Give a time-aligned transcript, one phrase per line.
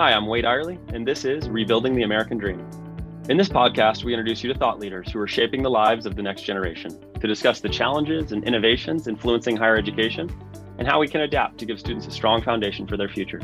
[0.00, 2.66] Hi, I'm Wade Eyerly, and this is Rebuilding the American Dream.
[3.28, 6.16] In this podcast, we introduce you to thought leaders who are shaping the lives of
[6.16, 10.30] the next generation to discuss the challenges and innovations influencing higher education
[10.78, 13.42] and how we can adapt to give students a strong foundation for their future.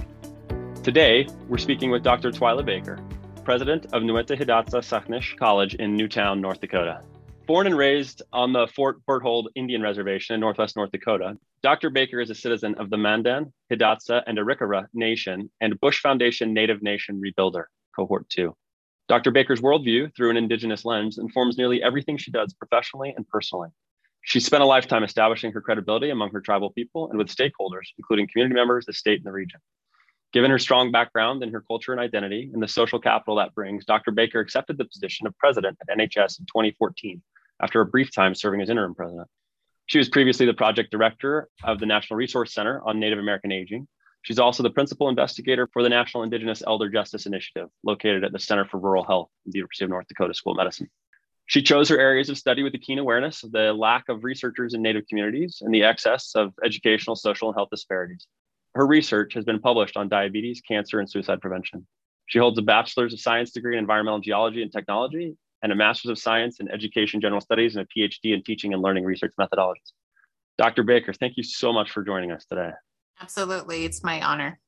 [0.82, 2.30] Today, we're speaking with Dr.
[2.30, 2.98] Twyla Baker,
[3.44, 7.02] president of Nueta Hidatsa Sahnish College in New Town, North Dakota.
[7.46, 11.90] Born and raised on the Fort Berthold Indian Reservation in northwest North Dakota, Dr.
[11.90, 16.82] Baker is a citizen of the Mandan, Hidatsa, and Arikara Nation and Bush Foundation Native
[16.82, 17.64] Nation Rebuilder,
[17.94, 18.54] Cohort 2.
[19.08, 19.30] Dr.
[19.30, 23.70] Baker's worldview through an Indigenous lens informs nearly everything she does professionally and personally.
[24.22, 28.28] She spent a lifetime establishing her credibility among her tribal people and with stakeholders, including
[28.30, 29.60] community members, the state, and the region.
[30.32, 33.84] Given her strong background in her culture and identity and the social capital that brings,
[33.84, 34.10] Dr.
[34.10, 37.22] Baker accepted the position of president at NHS in 2014
[37.62, 39.28] after a brief time serving as interim president.
[39.86, 43.86] She was previously the project director of the National Resource Center on Native American Aging.
[44.22, 48.40] She's also the principal investigator for the National Indigenous Elder Justice Initiative, located at the
[48.40, 50.90] Center for Rural Health at the University of North Dakota School of Medicine.
[51.46, 54.74] She chose her areas of study with a keen awareness of the lack of researchers
[54.74, 58.26] in Native communities and the excess of educational, social, and health disparities.
[58.74, 61.86] Her research has been published on diabetes, cancer, and suicide prevention.
[62.26, 66.10] She holds a bachelor's of science degree in environmental geology and technology and a Master's
[66.10, 69.92] of Science in Education General Studies and a PhD in Teaching and Learning Research Methodologies.
[70.58, 70.82] Dr.
[70.82, 72.70] Baker, thank you so much for joining us today.
[73.20, 73.84] Absolutely.
[73.84, 74.58] It's my honor.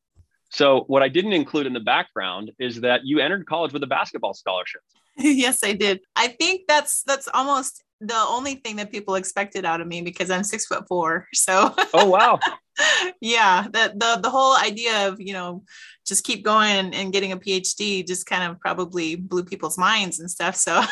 [0.50, 3.86] So, what I didn't include in the background is that you entered college with a
[3.86, 4.80] basketball scholarship.
[5.18, 6.00] yes, I did.
[6.16, 10.30] I think that's that's almost the only thing that people expected out of me because
[10.30, 11.26] I'm six foot four.
[11.34, 12.38] So Oh wow.
[13.20, 13.64] yeah.
[13.64, 15.64] The the the whole idea of, you know,
[16.06, 20.30] just keep going and getting a PhD just kind of probably blew people's minds and
[20.30, 20.56] stuff.
[20.56, 20.82] So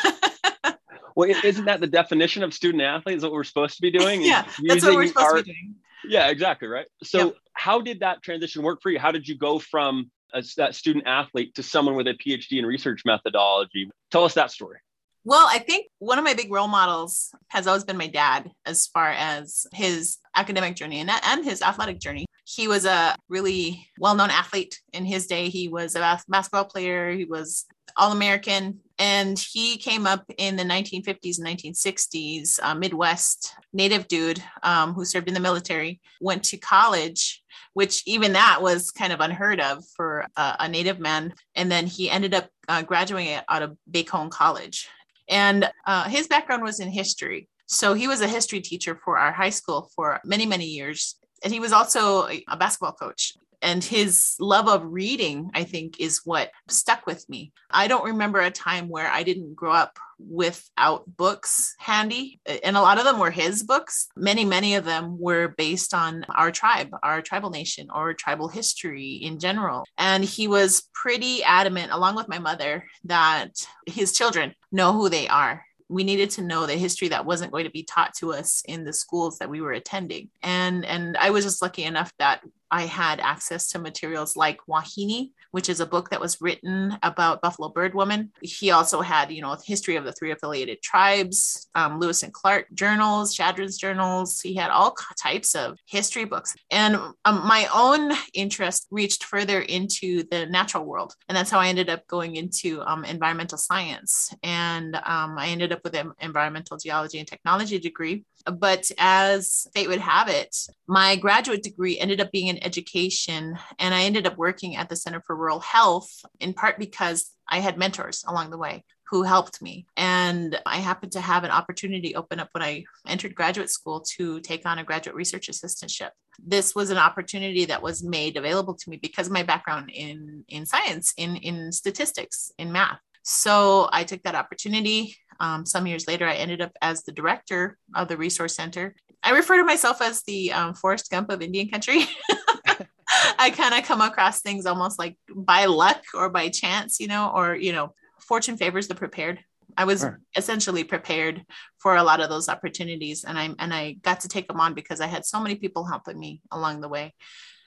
[1.15, 3.17] well, isn't that the definition of student athlete?
[3.17, 4.21] Is what we're supposed to be doing?
[4.21, 5.75] yeah, that's what we're supposed our, to be doing.
[6.07, 6.67] Yeah, exactly.
[6.67, 6.85] Right.
[7.03, 7.35] So, yep.
[7.53, 8.99] how did that transition work for you?
[8.99, 12.65] How did you go from a, that student athlete to someone with a PhD in
[12.65, 13.89] research methodology?
[14.11, 14.77] Tell us that story.
[15.23, 18.87] Well, I think one of my big role models has always been my dad as
[18.87, 22.25] far as his academic journey and, and his athletic journey.
[22.45, 25.49] He was a really well known athlete in his day.
[25.49, 27.65] He was a basketball player, he was
[27.97, 34.41] All American, and he came up in the 1950s and 1960s, a Midwest native dude
[34.63, 37.43] um, who served in the military, went to college
[37.77, 41.31] which even that was kind of unheard of for a, a native man.
[41.53, 44.89] And then he ended up uh, graduating out of Bacone College.
[45.29, 47.49] And uh, his background was in history.
[47.65, 51.15] So he was a history teacher for our high school for many, many years.
[51.43, 53.33] And he was also a basketball coach.
[53.61, 57.51] And his love of reading, I think, is what stuck with me.
[57.69, 62.39] I don't remember a time where I didn't grow up without books handy.
[62.63, 64.07] And a lot of them were his books.
[64.15, 69.13] Many, many of them were based on our tribe, our tribal nation, or tribal history
[69.13, 69.85] in general.
[69.97, 73.51] And he was pretty adamant, along with my mother, that
[73.85, 77.63] his children know who they are we needed to know the history that wasn't going
[77.63, 81.29] to be taught to us in the schools that we were attending and and i
[81.29, 82.41] was just lucky enough that
[82.71, 87.41] I had access to materials like Waheenee, which is a book that was written about
[87.41, 88.31] Buffalo Bird Woman.
[88.41, 92.33] He also had, you know, a history of the three affiliated tribes, um, Lewis and
[92.33, 94.41] Clark journals, Chardon's journals.
[94.41, 96.55] He had all types of history books.
[96.71, 96.95] And
[97.25, 101.13] um, my own interest reached further into the natural world.
[101.27, 104.33] And that's how I ended up going into um, environmental science.
[104.43, 108.25] And um, I ended up with an environmental geology and technology degree.
[108.51, 110.55] But as fate would have it,
[110.87, 113.57] my graduate degree ended up being in education.
[113.79, 116.09] And I ended up working at the Center for Rural Health
[116.39, 119.85] in part because I had mentors along the way who helped me.
[119.95, 124.39] And I happened to have an opportunity open up when I entered graduate school to
[124.41, 126.09] take on a graduate research assistantship.
[126.45, 130.43] This was an opportunity that was made available to me because of my background in,
[130.49, 132.99] in science, in, in statistics, in math.
[133.23, 135.17] So I took that opportunity.
[135.39, 138.95] Um, some years later, I ended up as the director of the Resource Center.
[139.23, 142.05] I refer to myself as the um, Forrest Gump of Indian country.
[143.39, 147.31] I kind of come across things almost like by luck or by chance, you know,
[147.33, 149.39] or, you know, fortune favors the prepared.
[149.77, 150.19] I was sure.
[150.35, 151.43] essentially prepared
[151.77, 154.73] for a lot of those opportunities and I and I got to take them on
[154.73, 157.13] because I had so many people helping me along the way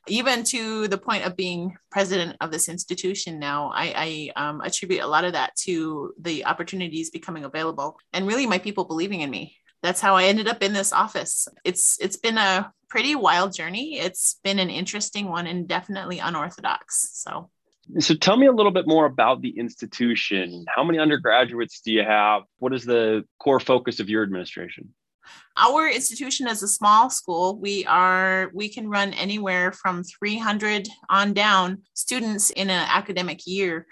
[0.07, 5.03] even to the point of being president of this institution now, I, I um, attribute
[5.03, 9.31] a lot of that to the opportunities becoming available and really my people believing in
[9.31, 9.57] me.
[9.83, 11.49] That's how I ended up in this office.
[11.65, 13.99] It's it's been a pretty wild journey.
[13.99, 17.11] It's been an interesting one and definitely unorthodox.
[17.15, 17.51] So
[17.99, 20.65] so tell me a little bit more about the institution.
[20.69, 22.43] How many undergraduates do you have?
[22.59, 24.95] What is the core focus of your administration?
[25.57, 27.59] Our institution is a small school.
[27.59, 33.87] We are we can run anywhere from 300 on down students in an academic year.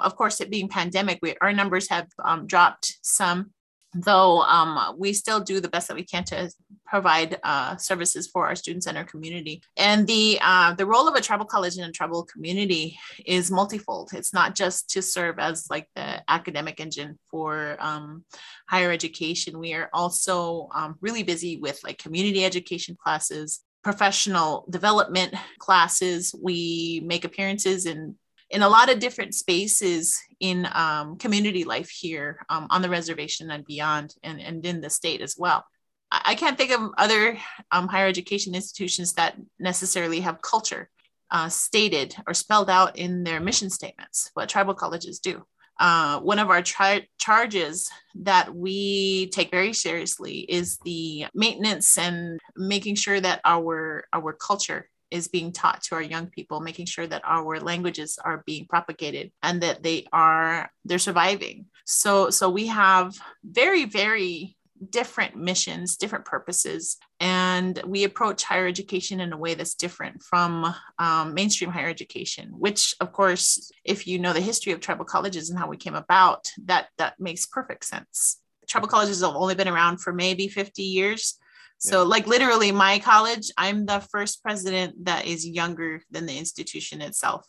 [0.00, 3.52] Of course, it being pandemic, we, our numbers have um, dropped some
[3.94, 6.50] though um, we still do the best that we can to
[6.86, 9.62] provide uh, services for our students and our community.
[9.76, 14.10] And the uh, the role of a tribal college in a tribal community is multifold.
[14.12, 18.24] It's not just to serve as like the academic engine for um,
[18.68, 19.58] higher education.
[19.58, 26.34] We are also um, really busy with like community education classes, professional development classes.
[26.40, 28.16] We make appearances in
[28.52, 33.50] in a lot of different spaces in um, community life here um, on the reservation
[33.50, 35.64] and beyond, and, and in the state as well.
[36.12, 37.38] I can't think of other
[37.70, 40.90] um, higher education institutions that necessarily have culture
[41.30, 45.42] uh, stated or spelled out in their mission statements, what tribal colleges do.
[45.80, 52.38] Uh, one of our tri- charges that we take very seriously is the maintenance and
[52.56, 57.06] making sure that our our culture is being taught to our young people making sure
[57.06, 61.66] that our languages are being propagated and that they are they're surviving.
[61.84, 63.14] So so we have
[63.44, 64.56] very very
[64.90, 70.74] different missions different purposes and we approach higher education in a way that's different from
[70.98, 75.50] um, mainstream higher education which of course if you know the history of tribal colleges
[75.50, 78.40] and how we came about that that makes perfect sense.
[78.68, 81.38] Tribal colleges have only been around for maybe 50 years
[81.82, 82.08] so, yeah.
[82.08, 87.44] like literally, my college, I'm the first president that is younger than the institution itself.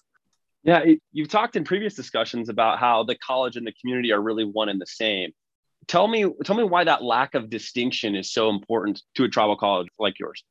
[0.64, 4.20] Yeah, it, you've talked in previous discussions about how the college and the community are
[4.20, 5.34] really one and the same.
[5.86, 9.56] Tell me, tell me why that lack of distinction is so important to a tribal
[9.56, 10.44] college like yours.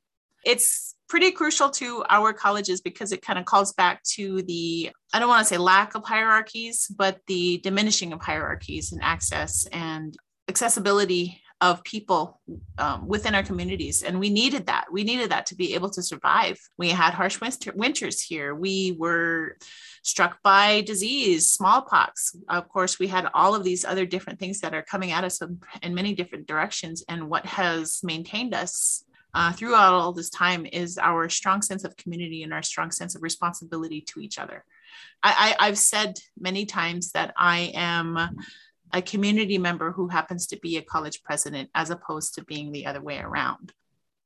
[0.45, 5.19] It's pretty crucial to our colleges because it kind of calls back to the I
[5.19, 10.17] don't want to say lack of hierarchies, but the diminishing of hierarchies and access and
[10.49, 12.41] accessibility of people
[12.77, 14.87] um, within our communities and we needed that.
[14.91, 16.59] We needed that to be able to survive.
[16.77, 18.53] We had harsh winter, winters here.
[18.53, 19.57] We were
[20.03, 22.35] struck by disease smallpox.
[22.49, 25.41] Of course we had all of these other different things that are coming at us
[25.83, 30.99] in many different directions and what has maintained us uh, throughout all this time is
[30.99, 34.65] our strong sense of community and our strong sense of responsibility to each other.
[35.23, 38.19] I, i've said many times that i am
[38.93, 42.87] a community member who happens to be a college president as opposed to being the
[42.87, 43.73] other way around.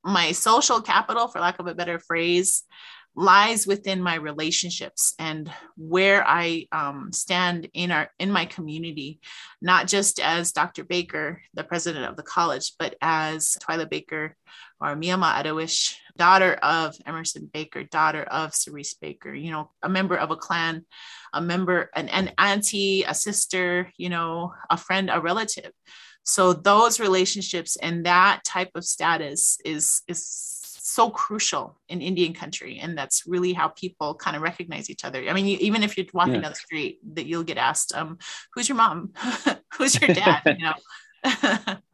[0.05, 2.63] My social capital, for lack of a better phrase,
[3.17, 9.21] lies within my relationships and where I um, stand in our in my community,
[9.63, 10.85] not just as Dr.
[10.85, 14.37] Baker, the president of the college, but as Twyla Baker
[14.81, 20.17] or Miama Adowish, daughter of Emerson Baker, daughter of Cerise Baker, you know, a member
[20.17, 20.85] of a clan,
[21.33, 25.73] a member, an, an auntie, a sister, you know, a friend, a relative.
[26.25, 30.27] So those relationships and that type of status is is
[30.87, 32.79] so crucial in Indian country.
[32.79, 35.29] And that's really how people kind of recognize each other.
[35.29, 36.43] I mean, you, even if you're walking yeah.
[36.43, 38.19] down the street, that you'll get asked, um,
[38.55, 39.13] who's your mom?
[39.77, 40.43] who's your dad?
[40.47, 41.77] you know?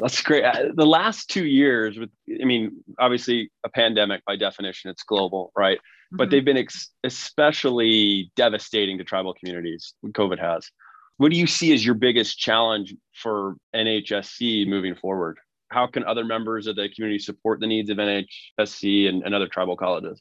[0.00, 0.44] That's great.
[0.44, 2.10] Uh, the last two years, with
[2.40, 5.78] I mean, obviously a pandemic by definition, it's global, right?
[5.78, 6.16] Mm-hmm.
[6.16, 9.94] But they've been ex- especially devastating to tribal communities.
[10.04, 10.70] COVID has.
[11.18, 15.38] What do you see as your biggest challenge for NHSC moving forward?
[15.70, 19.48] how can other members of the community support the needs of NHSC and, and other
[19.48, 20.20] tribal colleges?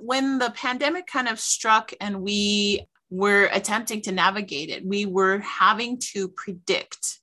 [0.00, 5.38] When the pandemic kind of struck and we were attempting to navigate it, we were
[5.38, 7.20] having to predict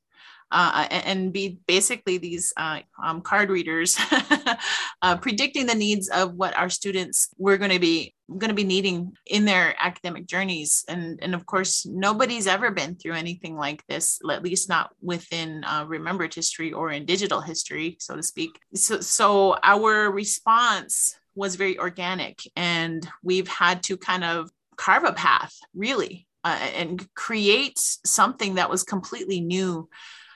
[0.56, 3.98] uh, and be basically these uh, um, card readers
[5.02, 8.64] uh, predicting the needs of what our students were going to be going to be
[8.64, 10.86] needing in their academic journeys.
[10.88, 15.66] And and of course nobody's ever been through anything like this at least not within
[15.66, 18.58] uh, remembered history or in digital history so to speak.
[18.74, 25.12] So so our response was very organic and we've had to kind of carve a
[25.12, 29.90] path really uh, and create something that was completely new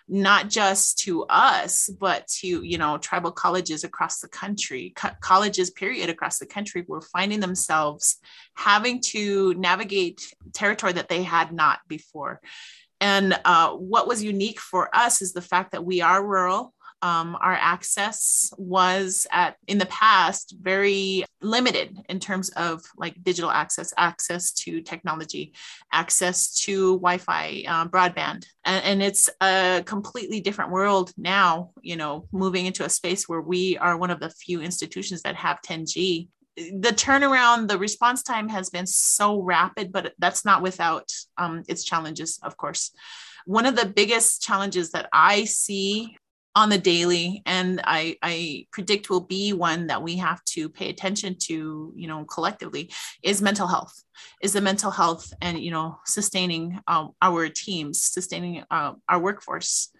[0.09, 5.69] not just to us, but to, you know, tribal colleges across the country, co- colleges,
[5.69, 8.17] period, across the country were finding themselves
[8.55, 12.41] having to navigate territory that they had not before.
[12.99, 17.37] And uh, what was unique for us is the fact that we are rural um,
[17.41, 23.93] our access was at in the past very limited in terms of like digital access
[23.97, 25.53] access to technology
[25.93, 32.27] access to wi-fi uh, broadband and, and it's a completely different world now you know
[32.31, 36.27] moving into a space where we are one of the few institutions that have 10g
[36.55, 41.83] the turnaround, the response time has been so rapid, but that's not without um, its
[41.85, 42.91] challenges, of course.
[43.45, 46.17] One of the biggest challenges that I see
[46.55, 50.89] on the daily and I, I predict will be one that we have to pay
[50.89, 52.91] attention to you know collectively
[53.23, 54.03] is mental health.
[54.41, 59.91] Is the mental health and you know sustaining um, our teams sustaining uh, our workforce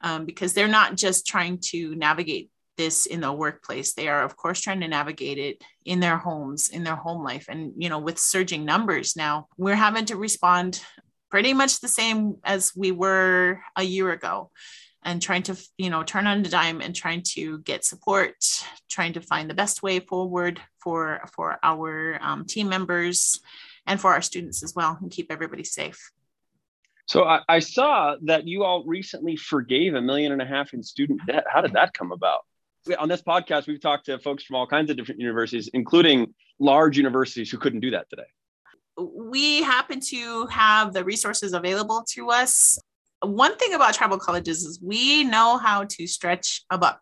[0.00, 3.94] um, because they're not just trying to navigate this in the workplace.
[3.94, 7.46] They are of course trying to navigate it in their homes in their home life.
[7.48, 10.82] And you know with surging numbers now we're having to respond
[11.30, 14.50] pretty much the same as we were a year ago
[15.04, 18.34] and trying to you know turn on the dime and trying to get support
[18.88, 23.40] trying to find the best way forward for for our um, team members
[23.86, 26.12] and for our students as well and keep everybody safe.
[27.06, 30.84] So I, I, saw that you all recently forgave a million and a half in
[30.84, 31.44] student debt.
[31.52, 32.40] How did that come about?
[32.98, 36.96] On this podcast we've talked to folks from all kinds of different universities including large
[36.96, 38.22] universities who couldn't do that today.
[38.98, 42.78] We happen to have the resources available to us
[43.22, 47.00] one thing about tribal colleges is we know how to stretch a buck.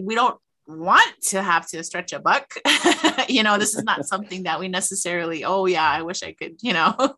[0.00, 2.54] We don't want to have to stretch a buck.
[3.28, 6.56] you know, this is not something that we necessarily, oh yeah, I wish I could,
[6.62, 7.16] you know,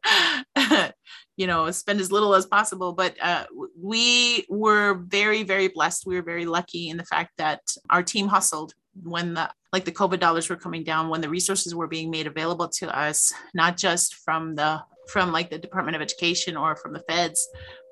[1.37, 2.93] you know, spend as little as possible.
[2.93, 3.45] But uh,
[3.81, 6.07] we were very, very blessed.
[6.07, 7.61] We were very lucky in the fact that
[7.91, 8.73] our team hustled
[9.03, 12.27] when the like the COVID dollars were coming down, when the resources were being made
[12.27, 16.93] available to us, not just from the from like the Department of Education or from
[16.93, 17.47] the feds,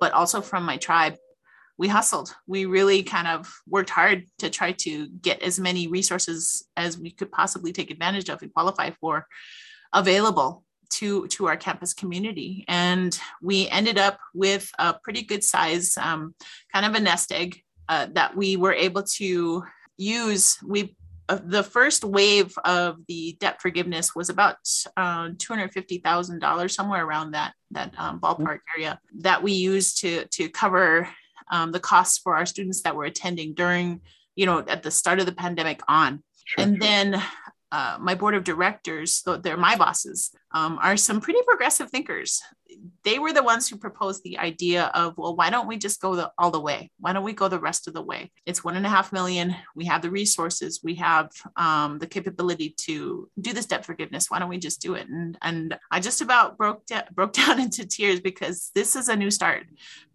[0.04, 1.16] but also from my tribe.
[1.78, 2.36] We hustled.
[2.46, 7.10] We really kind of worked hard to try to get as many resources as we
[7.10, 9.26] could possibly take advantage of and qualify for
[9.94, 15.96] available to to our campus community and we ended up with a pretty good size
[15.96, 16.34] um,
[16.70, 19.64] kind of a nest egg uh, that we were able to
[19.96, 20.94] use we
[21.28, 24.56] the first wave of the debt forgiveness was about
[24.96, 31.08] uh, $250,000, somewhere around that, that um, ballpark area that we used to, to cover
[31.50, 34.00] um, the costs for our students that were attending during,
[34.36, 36.22] you know, at the start of the pandemic on.
[36.44, 36.80] Sure, and sure.
[36.80, 37.22] then
[37.72, 42.40] uh, my board of directors, they're my bosses, um, are some pretty progressive thinkers.
[43.04, 46.14] They were the ones who proposed the idea of, well, why don't we just go
[46.14, 46.90] the, all the way?
[46.98, 48.30] Why don't we go the rest of the way?
[48.46, 49.54] It's one and a half million.
[49.74, 50.80] We have the resources.
[50.82, 54.30] We have um, the capability to do this debt forgiveness.
[54.30, 55.08] Why don't we just do it?
[55.08, 59.16] And and I just about broke de- broke down into tears because this is a
[59.16, 59.64] new start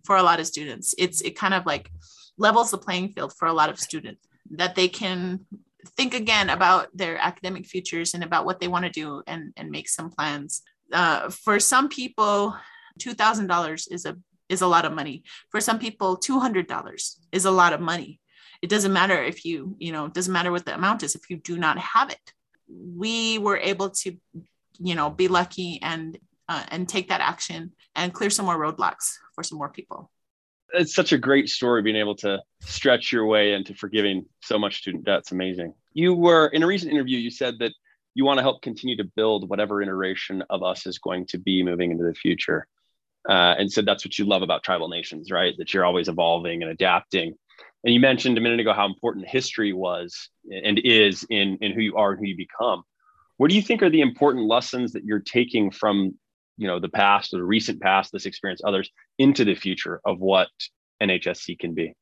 [0.03, 0.95] for a lot of students.
[0.97, 1.91] It's it kind of like
[2.37, 5.45] levels the playing field for a lot of students that they can
[5.85, 9.69] think again about their academic futures and about what they want to do and, and
[9.69, 10.61] make some plans.
[10.91, 12.55] Uh, for some people,
[12.99, 14.17] $2,000 is a
[14.49, 15.23] is a lot of money.
[15.51, 18.19] For some people, $200 is a lot of money.
[18.63, 21.29] It doesn't matter if you, you know, it doesn't matter what the amount is if
[21.29, 22.33] you do not have it.
[22.67, 24.17] We were able to,
[24.79, 26.17] you know, be lucky and
[26.47, 30.09] uh, and take that action and clear some more roadblocks for some more people
[30.73, 34.77] it's such a great story being able to stretch your way into forgiving so much
[34.77, 35.19] student debt.
[35.19, 35.73] It's amazing.
[35.93, 37.73] You were in a recent interview, you said that
[38.19, 41.63] you want to help continue to build whatever iteration of us is going to be
[41.63, 42.67] moving into the future.
[43.29, 45.53] Uh, and so that's what you love about tribal nations, right?
[45.57, 47.33] That you're always evolving and adapting.
[47.85, 51.79] And you mentioned a minute ago how important history was and is in, in who
[51.79, 52.83] you are and who you become.
[53.37, 56.13] What do you think are the important lessons that you're taking from
[56.57, 60.19] you know the past or the recent past this experience others into the future of
[60.19, 60.49] what
[61.01, 61.95] nhsc can be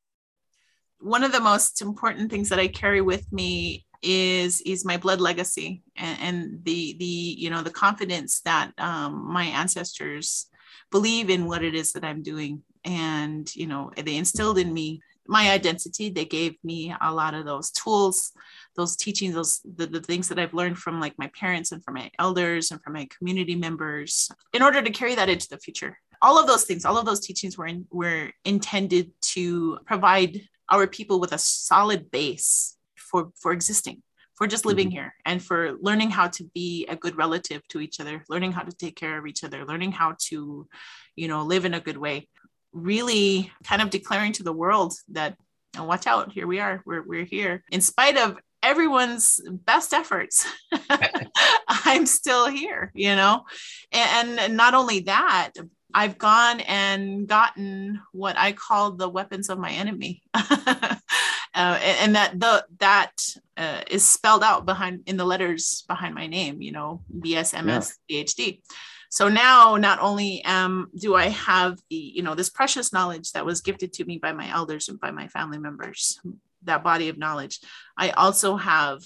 [0.99, 5.19] one of the most important things that i carry with me is is my blood
[5.19, 10.47] legacy and, and the the you know the confidence that um, my ancestors
[10.91, 12.63] believe in what it is that i'm doing.
[12.85, 16.09] And you know they instilled in me my identity.
[16.09, 18.31] They gave me a lot of those tools
[18.77, 21.95] those teachings those the, the things that i've learned from like my parents and from
[21.95, 25.99] my elders and from my community members in order to carry that into the future.
[26.21, 30.87] All of those things all of those teachings were in, were intended to provide our
[30.87, 32.76] people with a solid base
[33.17, 34.01] for for existing
[34.35, 34.97] for just living mm-hmm.
[34.97, 38.61] here and for learning how to be a good relative to each other learning how
[38.61, 40.67] to take care of each other learning how to
[41.15, 42.27] you know live in a good way.
[42.71, 45.35] Really kind of declaring to the world that
[45.77, 47.63] oh, watch out here we are we're, we're here.
[47.71, 50.47] In spite of everyone's best efforts
[51.69, 53.43] i'm still here you know?
[53.91, 55.51] And, and not only that
[55.93, 60.23] i've gone and gotten what i call the weapons of my enemy
[61.57, 63.11] uh, and, that the that
[63.57, 68.23] uh, is spelled out behind in the letters behind my name you know bsms yeah.
[68.23, 68.61] phd
[69.09, 73.45] so now not only um, do i have the you know this precious knowledge that
[73.45, 76.19] was gifted to me by my elders and by my family members
[76.63, 77.59] that body of knowledge
[77.97, 79.01] i also have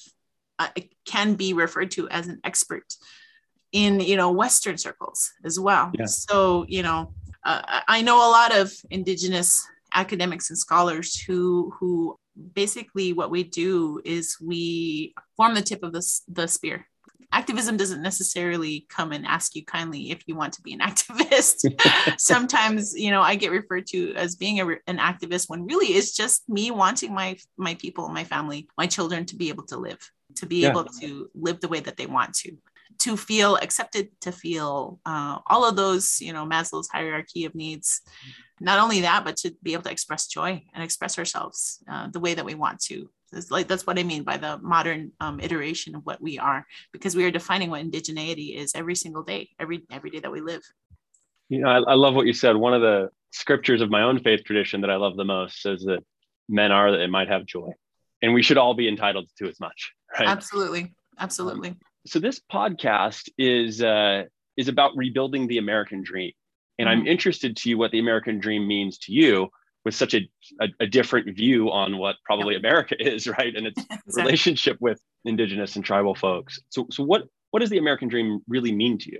[0.60, 0.68] uh,
[1.06, 2.86] can be referred to as an expert
[3.72, 6.06] in you know western circles as well yeah.
[6.06, 7.14] so you know
[7.46, 12.18] uh, i know a lot of indigenous academics and scholars who who
[12.54, 16.86] basically what we do is we form the tip of the, the spear
[17.32, 21.66] activism doesn't necessarily come and ask you kindly if you want to be an activist.
[22.20, 26.16] Sometimes, you know, I get referred to as being a, an activist when really it's
[26.16, 30.00] just me wanting my my people, my family, my children to be able to live,
[30.36, 30.70] to be yeah.
[30.70, 32.58] able to live the way that they want to
[33.00, 38.02] to feel accepted to feel uh, all of those you know maslow's hierarchy of needs
[38.60, 42.20] not only that but to be able to express joy and express ourselves uh, the
[42.20, 45.40] way that we want to it's like that's what I mean by the modern um,
[45.40, 49.50] iteration of what we are, because we are defining what indigeneity is every single day,
[49.60, 50.62] every every day that we live.
[51.50, 52.56] You know, I, I love what you said.
[52.56, 55.84] One of the scriptures of my own faith tradition that I love the most says
[55.84, 56.04] that
[56.50, 57.72] men are that they might have joy,
[58.22, 59.92] and we should all be entitled to as much.
[60.20, 60.28] Right?
[60.28, 61.70] Absolutely, absolutely.
[61.70, 64.24] Um, so this podcast is uh,
[64.58, 66.32] is about rebuilding the American dream,
[66.80, 67.02] and mm-hmm.
[67.02, 69.50] I'm interested to you what the American dream means to you
[69.84, 70.30] with such a,
[70.60, 73.56] a, a different view on what probably America is, right?
[73.56, 74.24] And its exactly.
[74.24, 76.60] relationship with indigenous and tribal folks.
[76.70, 79.20] So, so what, what does the American dream really mean to you?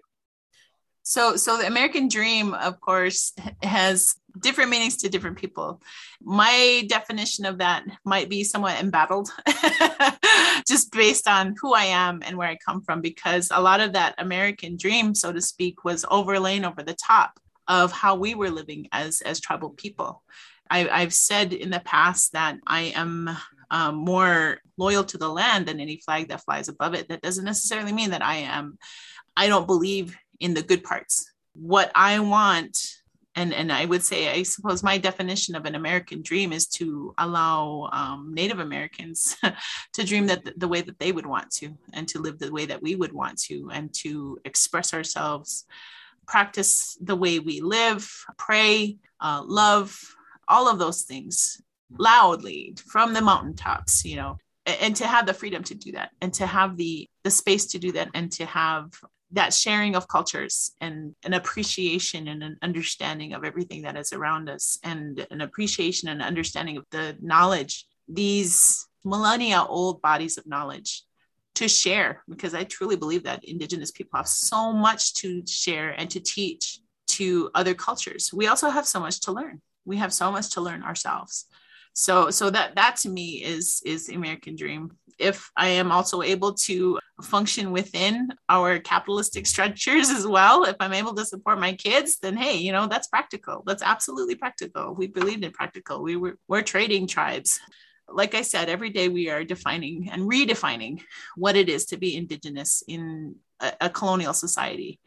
[1.04, 3.34] So, so the American dream, of course,
[3.64, 5.82] has different meanings to different people.
[6.22, 9.30] My definition of that might be somewhat embattled,
[10.68, 13.94] just based on who I am and where I come from, because a lot of
[13.94, 18.50] that American dream, so to speak, was overlain over the top of how we were
[18.50, 20.24] living as as tribal people.
[20.70, 23.30] I, have said in the past that I am
[23.70, 27.10] um, more loyal to the land than any flag that flies above it.
[27.10, 28.78] That doesn't necessarily mean that I am,
[29.36, 31.32] I don't believe in the good parts.
[31.54, 32.78] What I want,
[33.36, 37.14] and, and I would say, I suppose my definition of an American dream is to
[37.18, 39.38] allow um, Native Americans
[39.94, 42.52] to dream that the, the way that they would want to, and to live the
[42.52, 45.66] way that we would want to, and to express ourselves,
[46.28, 49.98] practice the way we live, pray, uh, love,
[50.48, 51.62] all of those things
[51.98, 56.34] loudly from the mountaintops you know and to have the freedom to do that and
[56.34, 58.92] to have the the space to do that and to have
[59.34, 64.50] that sharing of cultures and an appreciation and an understanding of everything that is around
[64.50, 71.04] us and an appreciation and understanding of the knowledge these millennia old bodies of knowledge
[71.56, 76.10] to share because i truly believe that indigenous people have so much to share and
[76.10, 78.32] to teach to other cultures.
[78.34, 79.62] We also have so much to learn.
[79.86, 81.46] We have so much to learn ourselves
[81.94, 84.92] so so that that to me is is the american dream.
[85.20, 90.94] If i am also able to function within our capitalistic structures as well if i'm
[90.94, 93.64] able to support my kids then hey you know that's practical.
[93.66, 94.96] That's absolutely practical.
[94.96, 96.02] We believed in practical.
[96.02, 97.60] We were we're trading tribes.
[98.10, 101.02] Like i said every day we are defining and redefining
[101.36, 105.00] what it is to be indigenous in a, a colonial society.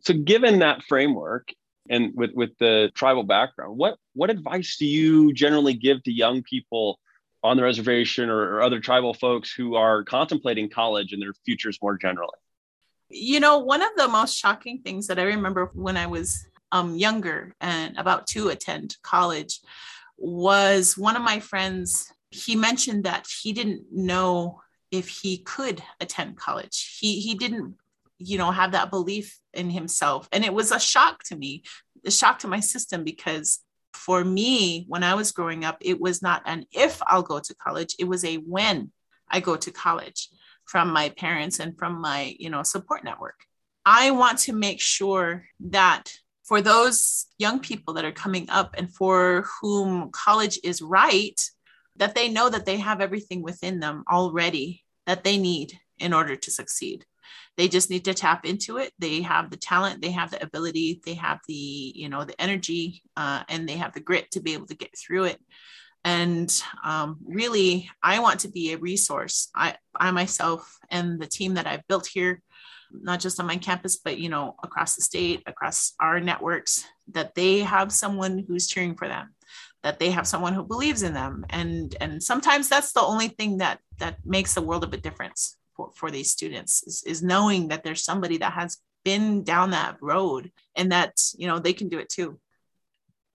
[0.00, 1.52] So given that framework
[1.90, 6.42] and with with the tribal background what what advice do you generally give to young
[6.42, 6.98] people
[7.42, 11.78] on the reservation or, or other tribal folks who are contemplating college and their futures
[11.82, 12.38] more generally?
[13.10, 16.96] You know one of the most shocking things that i remember when i was um,
[16.96, 19.60] younger and about to attend college
[20.16, 26.36] was one of my friends he mentioned that he didn't know if he could attend
[26.36, 26.98] college.
[27.00, 27.76] He he didn't
[28.18, 30.28] you know have that belief in himself.
[30.32, 31.62] And it was a shock to me
[32.06, 33.60] a shock to my system because
[33.94, 37.54] for me when i was growing up it was not an if i'll go to
[37.54, 38.90] college it was a when
[39.30, 40.28] i go to college
[40.64, 43.44] from my parents and from my you know support network.
[43.86, 46.04] I want to make sure that
[46.42, 51.40] for those young people that are coming up and for whom college is right
[51.96, 56.34] that they know that they have everything within them already that they need in order
[56.34, 57.04] to succeed
[57.56, 58.92] they just need to tap into it.
[58.98, 63.02] They have the talent they have the ability they have the you know the energy
[63.16, 65.40] uh, and they have the grit to be able to get through it.
[66.06, 66.50] And
[66.84, 69.50] um, really i want to be a resource.
[69.54, 72.42] I i myself and the team that i've built here
[72.92, 77.34] not just on my campus but you know across the state across our networks that
[77.34, 79.34] they have someone who's cheering for them
[79.84, 81.44] that they have someone who believes in them.
[81.50, 85.56] And and sometimes that's the only thing that that makes a world of a difference
[85.76, 89.96] for, for these students is, is knowing that there's somebody that has been down that
[90.00, 92.38] road and that you know they can do it too.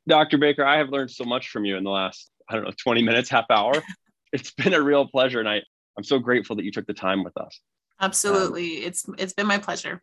[0.08, 2.71] Dr baker i have learned so much from you in the last i don't know
[2.78, 3.73] 20 minutes half hour.
[4.32, 5.60] It's been a real pleasure and i
[5.97, 7.60] i'm so grateful that you took the time with us.
[7.99, 8.78] Absolutely.
[8.78, 10.02] Um, it's it's been my pleasure.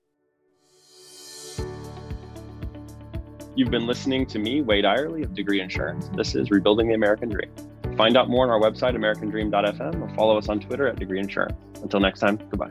[3.54, 6.10] You've been listening to me wade Eyerly of degree insurance.
[6.14, 7.50] This is rebuilding the american dream
[7.96, 11.56] Find out more on our website, americandream.fm, or follow us on Twitter at Degree Insurance.
[11.82, 12.70] Until next time, goodbye.